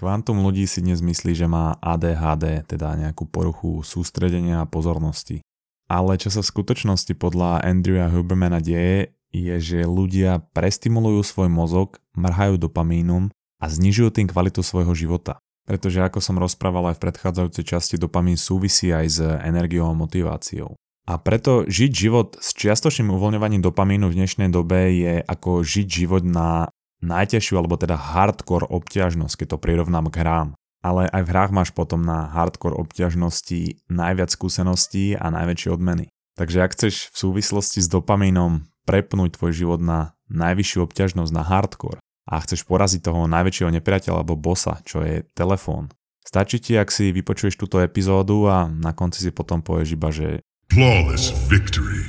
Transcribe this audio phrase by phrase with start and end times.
[0.00, 5.44] Kvantum ľudí si dnes myslí, že má ADHD, teda nejakú poruchu sústredenia a pozornosti.
[5.92, 12.00] Ale čo sa v skutočnosti podľa Andrewa Hubermana deje, je, že ľudia prestimulujú svoj mozog,
[12.16, 13.28] mrhajú dopamínom
[13.60, 15.36] a znižujú tým kvalitu svojho života.
[15.68, 20.80] Pretože ako som rozprával aj v predchádzajúcej časti, dopamín súvisí aj s energiou a motiváciou.
[21.04, 26.24] A preto žiť život s čiastočným uvoľňovaním dopamínu v dnešnej dobe je ako žiť život
[26.24, 30.48] na najťažšiu alebo teda hardcore obťažnosť, keď to prirovnám k hrám.
[30.80, 36.08] Ale aj v hrách máš potom na hardcore obťažnosti najviac skúseností a najväčšie odmeny.
[36.40, 42.00] Takže ak chceš v súvislosti s dopamínom prepnúť tvoj život na najvyššiu obťažnosť, na hardcore
[42.00, 45.92] a chceš poraziť toho najväčšieho nepriateľa alebo bossa, čo je telefón,
[46.24, 50.40] stačí ti, ak si vypočuješ túto epizódu a na konci si potom povieš iba, že
[50.70, 52.06] Flawless victory.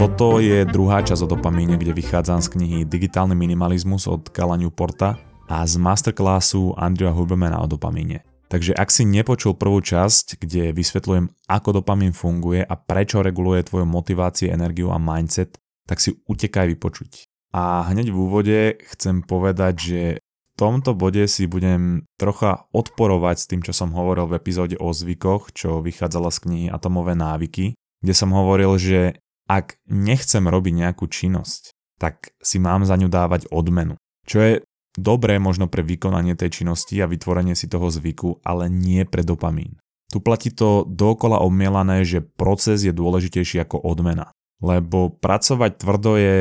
[0.00, 5.20] Toto je druhá časť o dopamíne, kde vychádzam z knihy Digitálny minimalizmus od Kala Newporta
[5.44, 8.24] a z masterclassu Andrea Hubermana o dopamíne.
[8.48, 13.84] Takže ak si nepočul prvú časť, kde vysvetľujem, ako dopamín funguje a prečo reguluje tvoju
[13.84, 17.28] motiváciu, energiu a mindset, tak si utekaj vypočuť.
[17.52, 23.48] A hneď v úvode chcem povedať, že v tomto bode si budem trocha odporovať s
[23.52, 28.14] tým, čo som hovoril v epizóde o zvykoch, čo vychádzala z knihy Atomové návyky, kde
[28.16, 29.20] som hovoril, že
[29.50, 33.98] ak nechcem robiť nejakú činnosť, tak si mám za ňu dávať odmenu.
[34.22, 34.54] Čo je
[34.94, 39.82] dobré možno pre vykonanie tej činnosti a vytvorenie si toho zvyku, ale nie pre dopamín.
[40.10, 44.30] Tu platí to dokola obmielané, že proces je dôležitejší ako odmena.
[44.62, 46.36] Lebo pracovať tvrdo je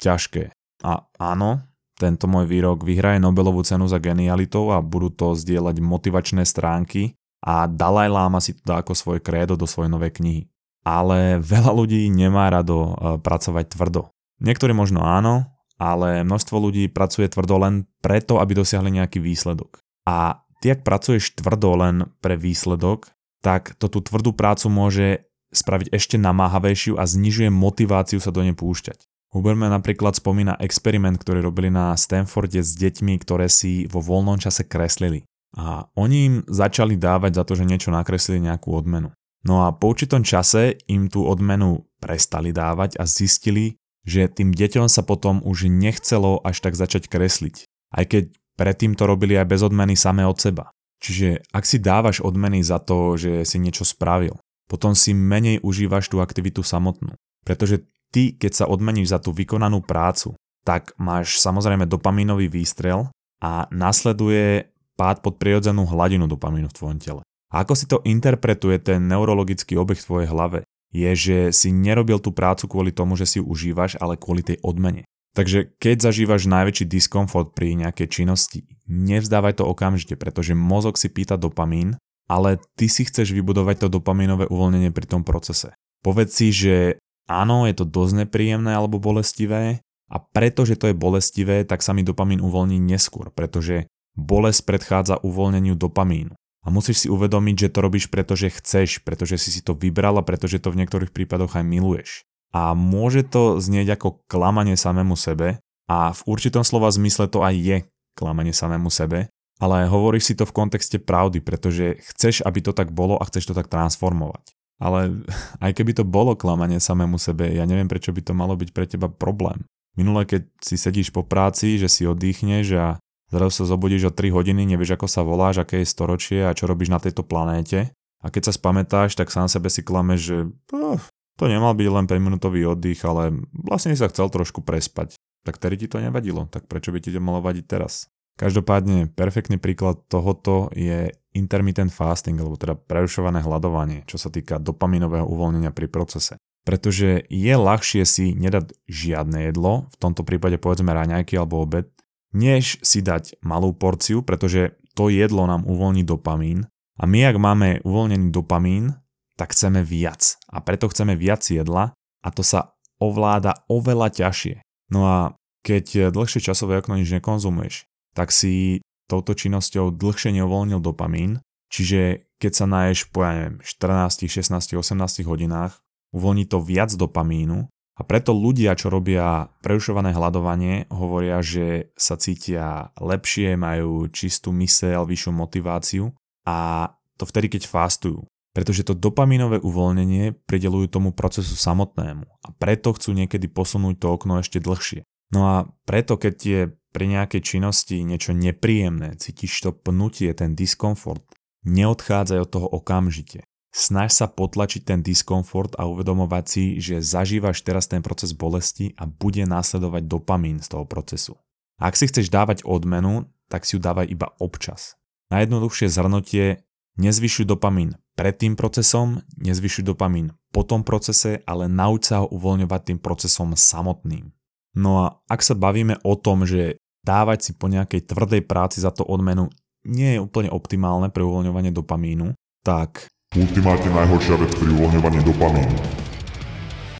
[0.00, 0.52] ťažké.
[0.84, 1.64] A áno,
[1.96, 7.12] tento môj výrok vyhraje Nobelovú cenu za genialitou a budú to zdieľať motivačné stránky
[7.44, 10.42] a Dalaj Lama si to dá ako svoj krédo do svojej novej knihy
[10.84, 14.12] ale veľa ľudí nemá rado e, pracovať tvrdo.
[14.40, 15.48] Niektorí možno áno,
[15.80, 19.80] ale množstvo ľudí pracuje tvrdo len preto, aby dosiahli nejaký výsledok.
[20.08, 23.08] A ty, ak pracuješ tvrdo len pre výsledok,
[23.40, 28.54] tak to tú tvrdú prácu môže spraviť ešte namáhavejšiu a znižuje motiváciu sa do nej
[28.54, 29.08] púšťať.
[29.30, 34.66] Huberman napríklad spomína experiment, ktorý robili na Stanforde s deťmi, ktoré si vo voľnom čase
[34.66, 35.22] kreslili.
[35.54, 39.10] A oni im začali dávať za to, že niečo nakreslili nejakú odmenu.
[39.46, 44.88] No a po určitom čase im tú odmenu prestali dávať a zistili, že tým deťom
[44.88, 47.64] sa potom už nechcelo až tak začať kresliť.
[47.92, 50.68] Aj keď predtým to robili aj bez odmeny samé od seba.
[51.00, 54.36] Čiže ak si dávaš odmeny za to, že si niečo spravil,
[54.68, 57.16] potom si menej užívaš tú aktivitu samotnú.
[57.40, 63.08] Pretože ty, keď sa odmeníš za tú vykonanú prácu, tak máš samozrejme dopamínový výstrel
[63.40, 64.68] a nasleduje
[65.00, 67.22] pád pod prirodzenú hladinu dopamínu v tvojom tele.
[67.50, 72.30] Ako si to interpretuje ten neurologický obeh v tvojej hlave, je, že si nerobil tú
[72.34, 75.06] prácu kvôli tomu, že si ju užívaš, ale kvôli tej odmene.
[75.30, 81.38] Takže keď zažívaš najväčší diskomfort pri nejakej činnosti, nevzdávaj to okamžite, pretože mozog si pýta
[81.38, 81.94] dopamín,
[82.26, 85.74] ale ty si chceš vybudovať to dopamínové uvoľnenie pri tom procese.
[86.02, 86.98] Povedz si, že
[87.30, 92.02] áno, je to dosť nepríjemné alebo bolestivé a pretože to je bolestivé, tak sa mi
[92.02, 93.86] dopamín uvoľní neskôr, pretože
[94.18, 96.34] bolesť predchádza uvoľneniu dopamínu.
[96.60, 100.26] A musíš si uvedomiť, že to robíš, pretože chceš, pretože si si to vybral a
[100.26, 102.28] pretože to v niektorých prípadoch aj miluješ.
[102.52, 107.54] A môže to znieť ako klamanie samému sebe a v určitom slova zmysle to aj
[107.56, 107.76] je
[108.18, 112.92] klamanie samému sebe, ale hovoríš si to v kontexte pravdy, pretože chceš, aby to tak
[112.92, 114.52] bolo a chceš to tak transformovať.
[114.80, 115.24] Ale
[115.64, 118.84] aj keby to bolo klamanie samému sebe, ja neviem, prečo by to malo byť pre
[118.84, 119.64] teba problém.
[119.98, 122.86] Minule, keď si sedíš po práci, že si oddychneš a
[123.30, 126.66] Zrazu sa zobudíš o 3 hodiny, nevieš ako sa voláš, aké je storočie a čo
[126.66, 127.94] robíš na tejto planéte.
[128.20, 130.36] A keď sa spamätáš, tak sám sebe si klameš, že
[130.74, 131.00] oh,
[131.40, 135.16] to nemal byť len 5 minútový oddych, ale vlastne sa chcel trošku prespať.
[135.46, 138.12] Tak tedy ti to nevadilo, tak prečo by ti to malo vadiť teraz?
[138.36, 145.24] Každopádne perfektný príklad tohoto je intermittent fasting, alebo teda prerušované hľadovanie, čo sa týka dopaminového
[145.24, 146.36] uvoľnenia pri procese.
[146.64, 151.88] Pretože je ľahšie si nedať žiadne jedlo, v tomto prípade povedzme raňajky alebo obed,
[152.34, 156.66] než si dať malú porciu, pretože to jedlo nám uvoľní dopamín.
[157.00, 158.94] A my ak máme uvoľnený dopamín,
[159.40, 160.36] tak chceme viac.
[160.52, 164.60] A preto chceme viac jedla a to sa ovláda oveľa ťažšie.
[164.92, 165.18] No a
[165.64, 171.40] keď dlhšie časové okno nič nekonzumuješ, tak si touto činnosťou dlhšie neuvoľnil dopamín,
[171.72, 175.80] čiže keď sa naješ po ja neviem, 14, 16, 18 hodinách,
[176.12, 177.68] uvoľní to viac dopamínu
[178.00, 185.04] a preto ľudia, čo robia prerušované hľadovanie, hovoria, že sa cítia lepšie, majú čistú myseľ,
[185.04, 186.04] vyššiu motiváciu
[186.48, 186.88] a
[187.20, 188.24] to vtedy, keď fastujú.
[188.50, 194.42] pretože to dopamínové uvoľnenie pridelujú tomu procesu samotnému a preto chcú niekedy posunúť to okno
[194.42, 195.06] ešte dlhšie.
[195.30, 195.56] No a
[195.86, 196.60] preto, keď je
[196.90, 201.22] pri nejakej činnosti niečo nepríjemné, cítiš to pnutie, ten diskomfort,
[201.62, 203.46] neodchádzaj od toho okamžite.
[203.70, 209.06] Snaž sa potlačiť ten diskomfort a uvedomovať si, že zažívaš teraz ten proces bolesti a
[209.06, 211.38] bude následovať dopamín z toho procesu.
[211.78, 214.98] Ak si chceš dávať odmenu, tak si ju dávaj iba občas.
[215.30, 216.66] Najjednoduchšie zhrnutie,
[216.98, 222.80] nezvyšuj dopamín pred tým procesom, nezvyšuj dopamín po tom procese, ale nauč sa ho uvoľňovať
[222.90, 224.34] tým procesom samotným.
[224.74, 228.94] No a ak sa bavíme o tom, že dávať si po nejakej tvrdej práci za
[228.94, 229.50] to odmenu
[229.86, 233.09] nie je úplne optimálne pre uvoľňovanie dopamínu, tak...
[233.38, 235.76] Ultimátne najhoršia vec pri uvoľňovaní dopamínu.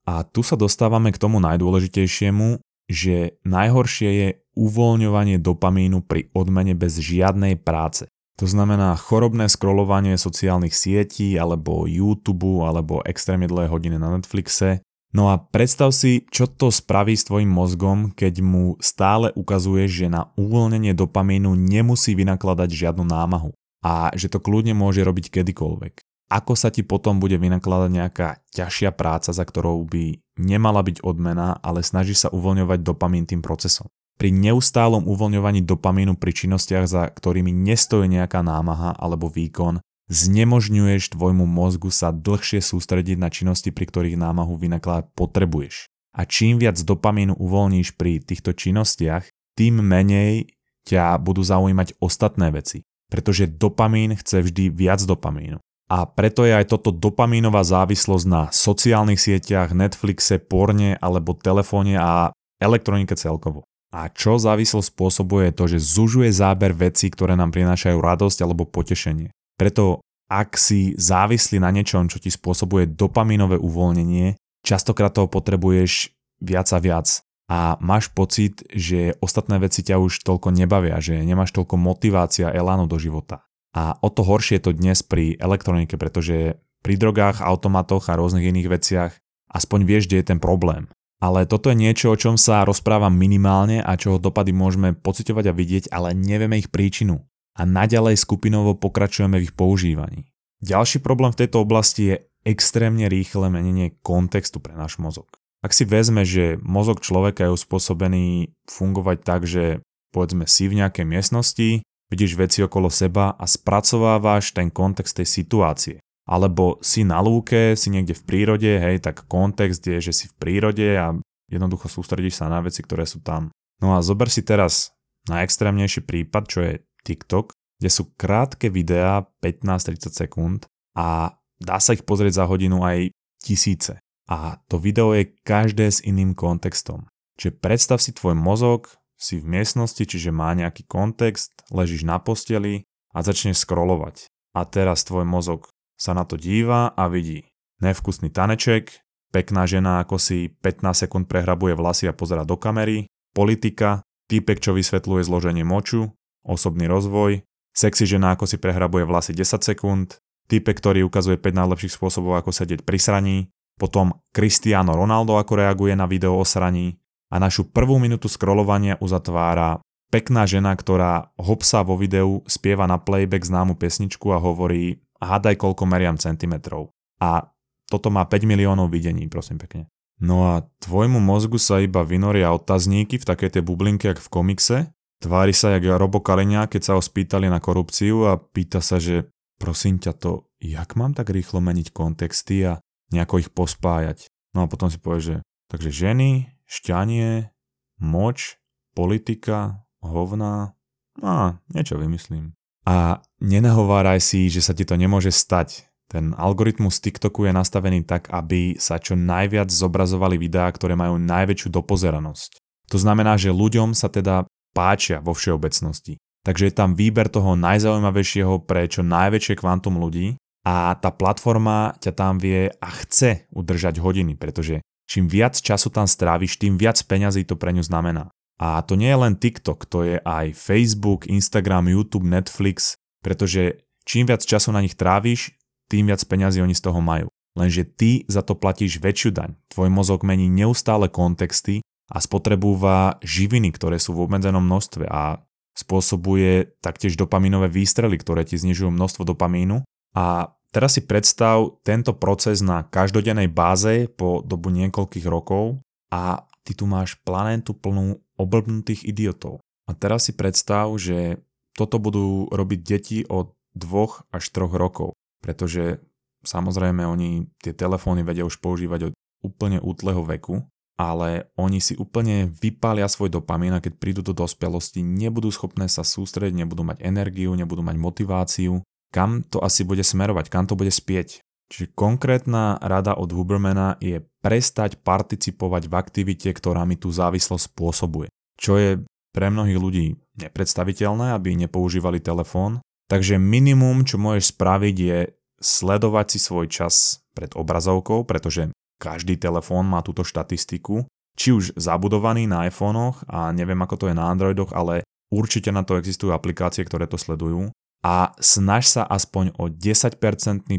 [0.07, 6.99] A tu sa dostávame k tomu najdôležitejšiemu, že najhoršie je uvoľňovanie dopamínu pri odmene bez
[6.99, 8.07] žiadnej práce.
[8.39, 15.35] To znamená chorobné scrollovanie sociálnych sietí alebo YouTube alebo extrémne dlhé hodiny na Netflixe No
[15.35, 20.31] a predstav si, čo to spraví s tvojim mozgom, keď mu stále ukazuješ, že na
[20.39, 23.51] uvoľnenie dopamínu nemusí vynakladať žiadnu námahu
[23.83, 26.10] a že to kľudne môže robiť kedykoľvek.
[26.31, 31.59] Ako sa ti potom bude vynakladať nejaká ťažšia práca, za ktorou by nemala byť odmena,
[31.59, 33.91] ale snaží sa uvoľňovať dopamín tým procesom.
[34.15, 41.51] Pri neustálom uvoľňovaní dopamínu pri činnostiach, za ktorými nestojí nejaká námaha alebo výkon, znemožňuješ tvojmu
[41.51, 45.91] mozgu sa dlhšie sústrediť na činnosti, pri ktorých námahu vynakladať potrebuješ.
[46.15, 49.27] A čím viac dopamínu uvoľníš pri týchto činnostiach,
[49.59, 50.53] tým menej
[50.87, 52.87] ťa budú zaujímať ostatné veci.
[53.11, 55.59] Pretože dopamín chce vždy viac dopamínu.
[55.91, 62.31] A preto je aj toto dopamínová závislosť na sociálnych sieťach, Netflixe, porne alebo telefóne a
[62.63, 63.67] elektronike celkovo.
[63.91, 69.35] A čo závislosť spôsobuje to, že zužuje záber vecí, ktoré nám prinášajú radosť alebo potešenie.
[69.59, 69.99] Preto
[70.31, 76.79] ak si závislý na niečom, čo ti spôsobuje dopaminové uvoľnenie, častokrát toho potrebuješ viac a
[76.79, 82.55] viac a máš pocit, že ostatné veci ťa už toľko nebavia, že nemáš toľko motivácia,
[82.55, 83.43] elánu do života.
[83.77, 88.51] A o to horšie je to dnes pri elektronike, pretože pri drogách, automatoch a rôznych
[88.51, 89.13] iných veciach
[89.51, 90.91] aspoň vieš, kde je ten problém.
[91.21, 95.57] Ale toto je niečo, o čom sa rozprávam minimálne a čoho dopady môžeme pocitovať a
[95.57, 97.21] vidieť, ale nevieme ich príčinu
[97.61, 100.33] a naďalej skupinovo pokračujeme v ich používaní.
[100.65, 102.17] Ďalší problém v tejto oblasti je
[102.49, 105.29] extrémne rýchle menenie kontextu pre náš mozog.
[105.61, 111.05] Ak si vezme, že mozog človeka je uspôsobený fungovať tak, že povedzme si v nejakej
[111.05, 115.97] miestnosti, vidíš veci okolo seba a spracovávaš ten kontext tej situácie.
[116.27, 120.35] Alebo si na lúke, si niekde v prírode, hej, tak kontext je, že si v
[120.39, 121.15] prírode a
[121.51, 123.51] jednoducho sústredíš sa na veci, ktoré sú tam.
[123.83, 124.95] No a zober si teraz
[125.27, 126.73] najextrémnejší prípad, čo je
[127.03, 130.61] TikTok, kde sú krátke videá 15-30 sekúnd
[130.95, 133.11] a dá sa ich pozrieť za hodinu aj
[133.41, 133.97] tisíce.
[134.31, 137.11] A to video je každé s iným kontextom.
[137.41, 142.89] Čiže predstav si tvoj mozog, si v miestnosti, čiže má nejaký kontext, ležíš na posteli
[143.13, 144.27] a začneš scrollovať.
[144.57, 145.69] A teraz tvoj mozog
[146.01, 147.45] sa na to díva a vidí
[147.85, 154.05] nevkusný taneček, pekná žena ako si 15 sekúnd prehrabuje vlasy a pozera do kamery, politika,
[154.33, 156.13] týpek, čo vysvetľuje zloženie moču,
[156.45, 157.45] osobný rozvoj,
[157.77, 162.51] sexy žena ako si prehrabuje vlasy 10 sekúnd, type, ktorý ukazuje 5 najlepších spôsobov ako
[162.53, 163.37] sedieť pri sraní,
[163.81, 167.01] potom Cristiano Ronaldo ako reaguje na video o sraní
[167.31, 169.79] a našu prvú minútu scrollovania uzatvára
[170.11, 175.87] pekná žena, ktorá hopsa vo videu, spieva na playback známu pesničku a hovorí hádaj koľko
[175.87, 176.91] meriam centimetrov.
[177.23, 177.47] A
[177.87, 179.87] toto má 5 miliónov videní, prosím pekne.
[180.21, 184.77] No a tvojmu mozgu sa iba vynoria otazníky v takej tej bublinke, jak v komikse
[185.21, 189.29] Tvári sa jak Robo Kaliňa, keď sa ho spýtali na korupciu a pýta sa, že
[189.61, 192.81] prosím ťa to, jak mám tak rýchlo meniť kontexty a
[193.13, 194.33] nejako ich pospájať.
[194.57, 195.37] No a potom si povie, že
[195.69, 197.51] takže ženy, šťanie,
[197.99, 198.63] moč,
[198.95, 200.79] politika, hovná,
[201.21, 202.55] a niečo vymyslím.
[202.89, 205.91] A nenahováraj si, že sa ti to nemôže stať.
[206.11, 211.71] Ten algoritmus TikToku je nastavený tak, aby sa čo najviac zobrazovali videá, ktoré majú najväčšiu
[211.71, 212.59] dopozeranosť.
[212.91, 214.43] To znamená, že ľuďom sa teda
[214.75, 216.19] páčia vo všeobecnosti.
[216.43, 222.13] Takže je tam výber toho najzaujímavejšieho pre čo najväčšie kvantum ľudí a tá platforma ťa
[222.17, 227.43] tam vie a chce udržať hodiny, pretože čím viac času tam stráviš, tým viac peňazí
[227.43, 228.31] to pre ňu znamená.
[228.63, 234.31] A to nie je len TikTok, to je aj Facebook, Instagram, YouTube, Netflix, pretože čím
[234.31, 235.59] viac času na nich tráviš,
[235.91, 237.27] tým viac peňazí oni z toho majú.
[237.59, 239.59] Lenže ty za to platíš väčšiu daň.
[239.75, 245.43] Tvoj mozog mení neustále kontexty a spotrebúva živiny, ktoré sú v obmedzenom množstve a
[245.75, 249.83] spôsobuje taktiež dopaminové výstrely, ktoré ti znižujú množstvo dopamínu
[250.15, 256.73] a teraz si predstav tento proces na každodennej báze po dobu niekoľkých rokov a ty
[256.75, 259.61] tu máš planétu plnú oblbnutých idiotov.
[259.87, 261.43] A teraz si predstav, že
[261.75, 266.03] toto budú robiť deti od dvoch až troch rokov, pretože
[266.43, 270.63] samozrejme oni tie telefóny vedia už používať od úplne útleho veku,
[271.01, 276.05] ale oni si úplne vypália svoj dopamín a keď prídu do dospelosti, nebudú schopné sa
[276.05, 278.85] sústrediť, nebudú mať energiu, nebudú mať motiváciu.
[279.11, 281.43] Kam to asi bude smerovať, kam to bude spieť?
[281.71, 288.27] Čiže konkrétna rada od Hubermana je prestať participovať v aktivite, ktorá mi tú závislosť spôsobuje.
[288.59, 288.91] Čo je
[289.31, 290.07] pre mnohých ľudí
[290.43, 292.83] nepredstaviteľné, aby nepoužívali telefón.
[293.07, 295.19] Takže minimum, čo môžeš spraviť, je
[295.63, 301.07] sledovať si svoj čas pred obrazovkou, pretože každý telefón má túto štatistiku,
[301.39, 305.87] či už zabudovaný na iPhonech a neviem ako to je na Androidoch, ale určite na
[305.87, 310.17] to existujú aplikácie, ktoré to sledujú a snaž sa aspoň o 10%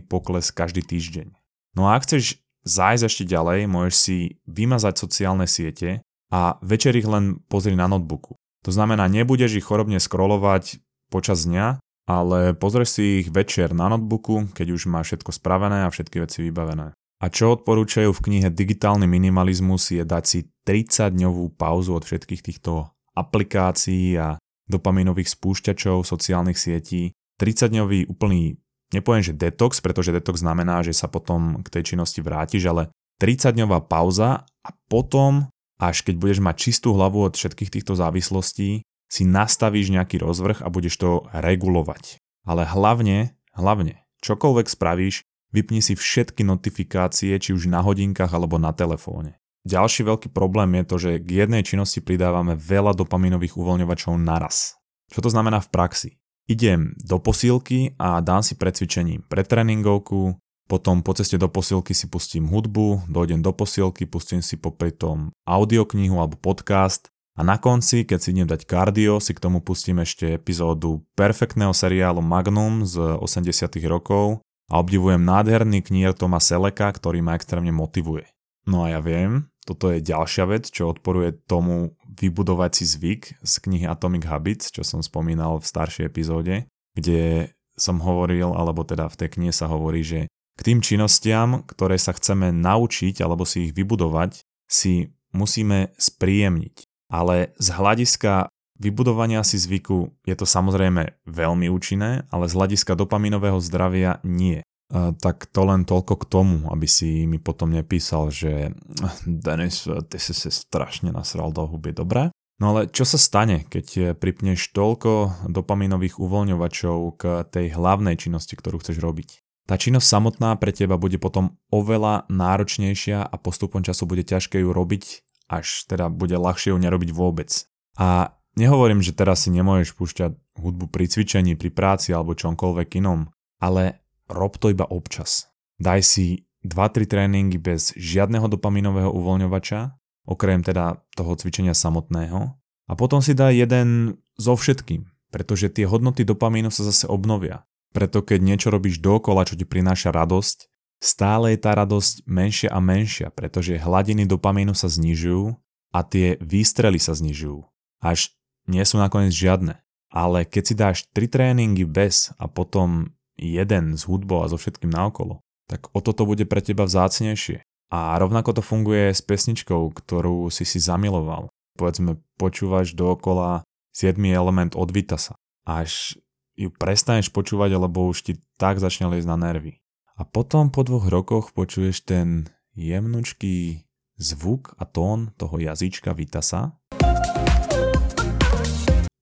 [0.09, 1.33] pokles každý týždeň.
[1.77, 4.17] No a ak chceš zájsť ešte ďalej, môžeš si
[4.49, 6.01] vymazať sociálne siete
[6.33, 8.37] a večer ich len pozri na notebooku.
[8.65, 14.53] To znamená, nebudeš ich chorobne scrollovať počas dňa, ale pozrieš si ich večer na notebooku,
[14.53, 16.93] keď už máš všetko spravené a všetky veci vybavené.
[17.21, 22.89] A čo odporúčajú v knihe Digitálny minimalizmus je dať si 30-dňovú pauzu od všetkých týchto
[23.13, 27.15] aplikácií a dopaminových spúšťačov sociálnych sietí.
[27.41, 28.59] 30-dňový úplný,
[28.93, 33.85] nepoviem, že detox, pretože detox znamená, že sa potom k tej činnosti vrátiš, ale 30-dňová
[33.89, 35.49] pauza a potom,
[35.81, 40.71] až keď budeš mať čistú hlavu od všetkých týchto závislostí, si nastavíš nejaký rozvrh a
[40.71, 42.21] budeš to regulovať.
[42.47, 48.71] Ale hlavne, hlavne, čokoľvek spravíš, Vypni si všetky notifikácie, či už na hodinkách alebo na
[48.71, 49.35] telefóne.
[49.61, 54.77] Ďalší veľký problém je to, že k jednej činnosti pridávame veľa dopaminových uvoľňovačov naraz.
[55.13, 56.09] Čo to znamená v praxi?
[56.49, 62.09] Idem do posílky a dám si pred cvičením tréningovku, potom po ceste do posílky si
[62.09, 68.07] pustím hudbu, dojdem do posílky, pustím si popri tom audioknihu alebo podcast a na konci,
[68.07, 72.97] keď si idem dať kardio, si k tomu pustím ešte epizódu perfektného seriálu Magnum z
[73.19, 74.41] 80 rokov,
[74.71, 78.30] a obdivujem nádherný knír Toma Seleka, ktorý ma extrémne motivuje.
[78.69, 83.53] No a ja viem, toto je ďalšia vec, čo odporuje tomu vybudovať si zvyk z
[83.65, 89.17] knihy Atomic Habits, čo som spomínal v staršej epizóde, kde som hovoril, alebo teda v
[89.17, 93.73] tej knihe sa hovorí, že k tým činnostiam, ktoré sa chceme naučiť alebo si ich
[93.73, 96.85] vybudovať, si musíme spríjemniť.
[97.11, 98.51] Ale z hľadiska
[98.81, 104.65] Vybudovania si zvyku je to samozrejme veľmi účinné, ale z hľadiska dopaminového zdravia nie.
[104.91, 108.75] Tak to len toľko k tomu, aby si mi potom nepísal, že
[109.23, 112.35] Denis, ty si si strašne nasral do huby, dobre?
[112.59, 118.83] No ale čo sa stane, keď pripneš toľko dopaminových uvoľňovačov k tej hlavnej činnosti, ktorú
[118.83, 119.41] chceš robiť?
[119.65, 124.75] Tá činnosť samotná pre teba bude potom oveľa náročnejšia a postupom času bude ťažké ju
[124.75, 125.03] robiť,
[125.49, 127.49] až teda bude ľahšie ju nerobiť vôbec.
[127.95, 133.31] A Nehovorím, že teraz si nemôžeš púšťať hudbu pri cvičení, pri práci alebo čomkoľvek inom,
[133.63, 135.51] ale rob to iba občas.
[135.77, 136.25] Daj si
[136.63, 139.97] 2-3 tréningy bez žiadneho dopaminového uvoľňovača,
[140.29, 142.61] okrem teda toho cvičenia samotného,
[142.91, 147.63] a potom si daj jeden so všetkým, pretože tie hodnoty dopamínu sa zase obnovia.
[147.95, 150.67] Preto keď niečo robíš dokola, čo ti prináša radosť,
[150.99, 155.55] stále je tá radosť menšia a menšia, pretože hladiny dopamínu sa znižujú
[155.91, 157.63] a tie výstrely sa znižujú.
[158.03, 158.35] Až
[158.67, 159.79] nie sú nakoniec žiadne.
[160.11, 164.93] Ale keď si dáš tri tréningy bez a potom jeden s hudbou a so všetkým
[164.93, 167.65] naokolo, tak o toto bude pre teba vzácnejšie.
[167.91, 171.51] A rovnako to funguje s pesničkou, ktorú si si zamiloval.
[171.75, 174.15] Povedzme, počúvaš dookola 7.
[174.31, 175.35] element od Vitasa.
[175.67, 176.15] Až
[176.55, 179.81] ju prestaneš počúvať, lebo už ti tak začne liesť na nervy.
[180.15, 183.83] A potom po dvoch rokoch počuješ ten jemnučký
[184.21, 186.77] zvuk a tón toho jazyčka Vitasa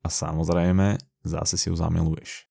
[0.04, 2.49] a samozrejme zase si ju zamiluješ.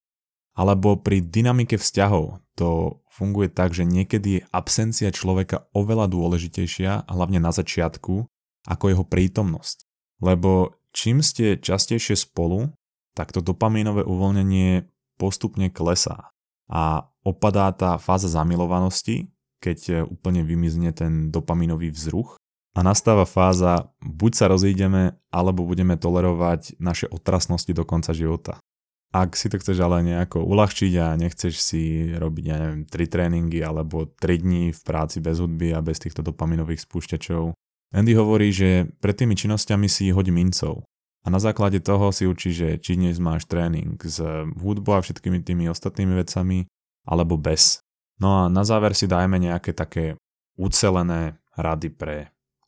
[0.59, 7.39] Alebo pri dynamike vzťahov to funguje tak, že niekedy je absencia človeka oveľa dôležitejšia, hlavne
[7.39, 8.27] na začiatku,
[8.67, 9.87] ako jeho prítomnosť.
[10.19, 12.75] Lebo čím ste častejšie spolu,
[13.15, 14.87] tak to dopamínové uvoľnenie
[15.19, 16.31] postupne klesá
[16.71, 22.39] a opadá tá fáza zamilovanosti, keď úplne vymizne ten dopamínový vzruch
[22.79, 28.63] a nastáva fáza, buď sa rozídeme, alebo budeme tolerovať naše otrasnosti do konca života.
[29.09, 33.65] Ak si to chceš ale nejako uľahčiť a nechceš si robiť, ja neviem, 3 tréningy
[33.65, 37.57] alebo 3 dní v práci bez hudby a bez týchto dopaminových spúšťačov,
[37.89, 40.85] Andy hovorí, že pred tými činnosťami si hodí mincov.
[41.25, 44.21] A na základe toho si učí, že či dnes máš tréning s
[44.61, 46.69] hudbou a všetkými tými ostatnými vecami,
[47.09, 47.81] alebo bez.
[48.21, 50.21] No a na záver si dajme nejaké také
[50.61, 52.17] ucelené rady pre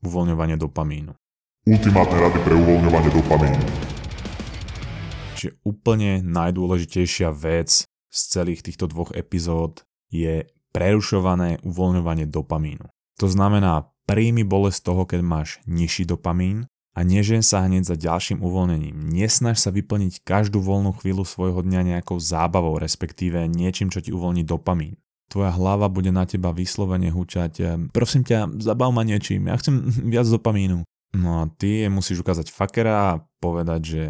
[0.00, 1.12] uvoľňovanie dopamínu.
[1.68, 3.89] Ultimátne rady pre uvoľňovanie dopamínu.
[5.40, 10.44] Čiže úplne najdôležitejšia vec z celých týchto dvoch epizód je
[10.76, 12.84] prerušované uvoľňovanie dopamínu.
[13.24, 18.44] To znamená, príjmi bolesť toho, keď máš nižší dopamín a nežen sa hneď za ďalším
[18.44, 19.00] uvoľnením.
[19.08, 24.44] Nesnaž sa vyplniť každú voľnú chvíľu svojho dňa nejakou zábavou, respektíve niečím, čo ti uvoľní
[24.44, 25.00] dopamín.
[25.32, 30.28] Tvoja hlava bude na teba vyslovene hučať, prosím ťa, zabav ma niečím, ja chcem viac
[30.28, 30.84] dopamínu.
[31.16, 34.02] No a ty musíš ukázať fakera a povedať, že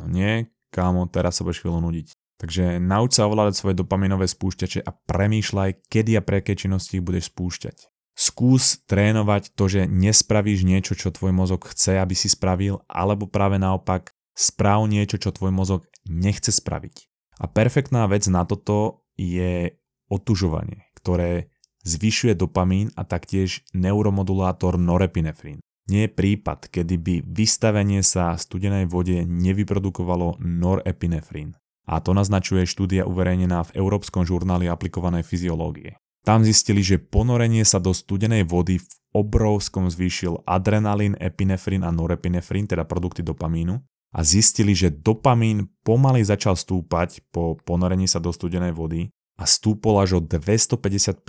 [0.00, 2.12] no nie, kámo, teraz sa budeš chvíľu nudiť.
[2.36, 7.06] Takže nauč sa ovládať svoje dopaminové spúšťače a premýšľaj, kedy a pre aké činnosti ich
[7.06, 7.88] budeš spúšťať.
[8.12, 13.56] Skús trénovať to, že nespravíš niečo, čo tvoj mozog chce, aby si spravil, alebo práve
[13.56, 17.08] naopak, správ niečo, čo tvoj mozog nechce spraviť.
[17.40, 19.76] A perfektná vec na toto je
[20.12, 21.52] otužovanie, ktoré
[21.84, 25.60] zvyšuje dopamín a taktiež neuromodulátor norepinefrín.
[25.86, 31.54] Nie je prípad, kedy by vystavenie sa studenej vode nevyprodukovalo norepinefrín.
[31.86, 35.94] A to naznačuje štúdia uverejnená v Európskom žurnáli aplikovanej fyziológie.
[36.26, 42.66] Tam zistili, že ponorenie sa do studenej vody v obrovskom zvýšil adrenalín, epinefrín a norepinefrín,
[42.66, 43.78] teda produkty dopamínu,
[44.10, 49.06] a zistili, že dopamín pomaly začal stúpať po ponorení sa do studenej vody
[49.38, 51.22] a stúpol až o 250%,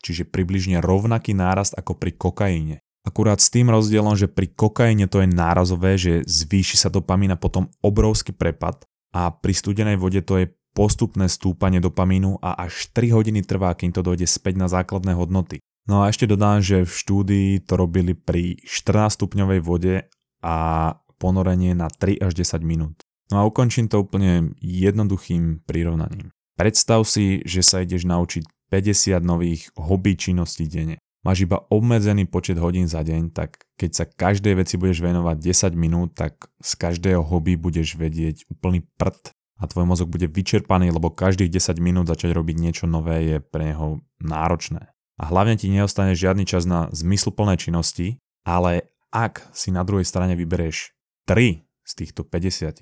[0.00, 2.80] čiže približne rovnaký nárast ako pri kokaine.
[3.08, 7.40] Akurát s tým rozdielom, že pri kokaine to je nárazové, že zvýši sa dopamín a
[7.40, 8.84] potom obrovský prepad
[9.16, 13.96] a pri studenej vode to je postupné stúpanie dopamínu a až 3 hodiny trvá, kým
[13.96, 15.64] to dojde späť na základné hodnoty.
[15.88, 20.04] No a ešte dodám, že v štúdii to robili pri 14 stupňovej vode
[20.44, 20.56] a
[21.16, 23.00] ponorenie na 3 až 10 minút.
[23.32, 26.28] No a ukončím to úplne jednoduchým prirovnaním.
[26.60, 31.00] Predstav si, že sa ideš naučiť 50 nových hobby činností denne.
[31.28, 35.76] Máš iba obmedzený počet hodín za deň, tak keď sa každej veci budeš venovať 10
[35.76, 41.12] minút, tak z každého hobby budeš vedieť úplný prd a tvoj mozog bude vyčerpaný, lebo
[41.12, 44.88] každých 10 minút začať robiť niečo nové je pre neho náročné.
[45.20, 48.16] A hlavne ti neostane žiadny čas na zmysluplné činnosti,
[48.48, 50.96] ale ak si na druhej strane vyberieš
[51.28, 52.72] 3 z týchto 50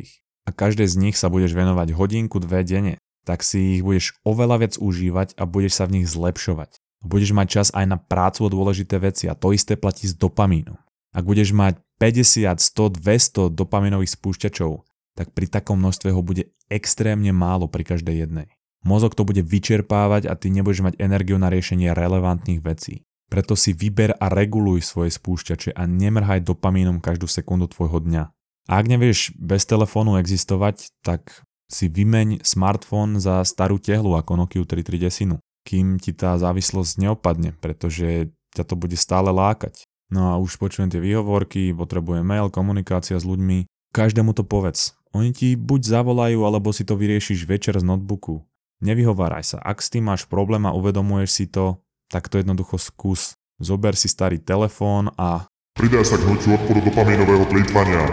[0.46, 4.62] a každé z nich sa budeš venovať hodinku, dve denne, tak si ich budeš oveľa
[4.62, 6.75] viac užívať a budeš sa v nich zlepšovať.
[7.04, 10.78] Budeš mať čas aj na prácu o dôležité veci a to isté platí s dopamínom.
[11.16, 14.84] Ak budeš mať 50, 100, 200 dopaminových spúšťačov,
[15.16, 18.46] tak pri takom množstve ho bude extrémne málo pri každej jednej.
[18.84, 23.02] Mozog to bude vyčerpávať a ty nebudeš mať energiu na riešenie relevantných vecí.
[23.26, 28.30] Preto si vyber a reguluj svoje spúšťače a nemrhaj dopamínom každú sekundu tvojho dňa.
[28.70, 34.62] A ak nevieš bez telefónu existovať, tak si vymeň smartfón za starú tehlu ako Nokia
[34.62, 39.82] 3310, kým ti tá závislosť neopadne, pretože ťa to bude stále lákať.
[40.06, 43.66] No a už počujem tie výhovorky, potrebujem mail, komunikácia s ľuďmi.
[43.90, 44.94] Každému to povedz.
[45.10, 48.46] Oni ti buď zavolajú, alebo si to vyriešiš večer z notebooku.
[48.84, 49.58] Nevyhováraj sa.
[49.58, 53.34] Ak s tým máš problém a uvedomuješ si to, tak to jednoducho skús.
[53.58, 55.48] Zober si starý telefón a...
[55.74, 58.04] Pridaj sa k hnutiu odporu dopamínového plýtvania.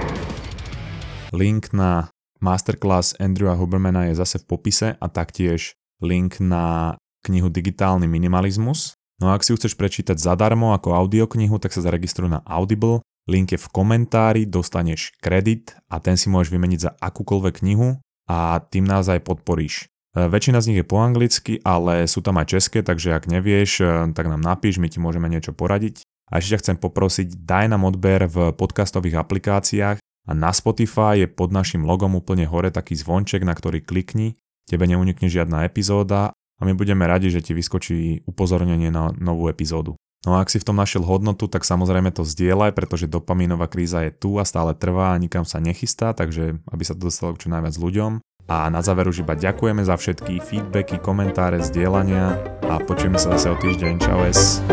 [1.35, 2.07] Link na
[2.39, 8.99] masterclass Andrewa Hubermana je zase v popise a taktiež link na knihu Digitálny minimalizmus.
[9.21, 13.03] No a ak si ju chceš prečítať zadarmo ako audioknihu, tak sa zaregistruj na Audible
[13.27, 18.59] link je v komentári, dostaneš kredit a ten si môžeš vymeniť za akúkoľvek knihu a
[18.59, 19.87] tým nás aj podporíš.
[20.15, 23.71] E, väčšina z nich je po anglicky, ale sú tam aj české, takže ak nevieš,
[23.79, 26.03] e, tak nám napíš, my ti môžeme niečo poradiť.
[26.31, 31.27] A ešte ťa chcem poprosiť, daj nám odber v podcastových aplikáciách a na Spotify je
[31.29, 36.61] pod našim logom úplne hore taký zvonček, na ktorý klikni, tebe neunikne žiadna epizóda a
[36.65, 39.97] my budeme radi, že ti vyskočí upozornenie na novú epizódu.
[40.23, 44.07] No a ak si v tom našiel hodnotu, tak samozrejme to zdieľaj, pretože dopamínová kríza
[44.07, 47.43] je tu a stále trvá a nikam sa nechystá, takže aby sa to dostalo k
[47.43, 48.23] čo najviac ľuďom.
[48.47, 53.51] A na záver už iba ďakujeme za všetky feedbacky, komentáre, zdieľania a počujeme sa zase
[53.51, 53.93] o týždeň.
[53.99, 54.63] Čau es.